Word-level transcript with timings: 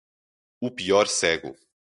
O 0.59 0.71
pior 0.71 1.05
cego 1.07 1.55